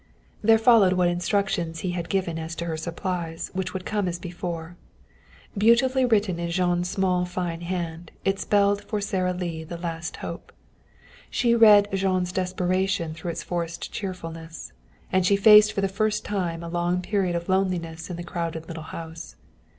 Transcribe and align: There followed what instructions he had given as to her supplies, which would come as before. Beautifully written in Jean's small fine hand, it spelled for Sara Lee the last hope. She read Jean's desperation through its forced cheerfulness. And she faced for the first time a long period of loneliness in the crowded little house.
There 0.41 0.57
followed 0.57 0.93
what 0.93 1.09
instructions 1.09 1.81
he 1.81 1.91
had 1.91 2.09
given 2.09 2.39
as 2.39 2.55
to 2.55 2.65
her 2.65 2.75
supplies, 2.75 3.51
which 3.53 3.71
would 3.71 3.85
come 3.85 4.07
as 4.07 4.17
before. 4.17 4.75
Beautifully 5.55 6.05
written 6.05 6.39
in 6.39 6.49
Jean's 6.49 6.89
small 6.89 7.23
fine 7.23 7.61
hand, 7.61 8.09
it 8.25 8.39
spelled 8.39 8.83
for 8.83 8.99
Sara 8.99 9.31
Lee 9.31 9.63
the 9.63 9.77
last 9.77 10.15
hope. 10.15 10.51
She 11.29 11.53
read 11.53 11.87
Jean's 11.93 12.31
desperation 12.31 13.13
through 13.13 13.29
its 13.29 13.43
forced 13.43 13.91
cheerfulness. 13.91 14.73
And 15.11 15.23
she 15.23 15.35
faced 15.35 15.71
for 15.71 15.81
the 15.81 15.87
first 15.87 16.25
time 16.25 16.63
a 16.63 16.67
long 16.67 17.03
period 17.03 17.35
of 17.35 17.47
loneliness 17.47 18.09
in 18.09 18.15
the 18.17 18.23
crowded 18.23 18.67
little 18.67 18.81
house. 18.89 19.35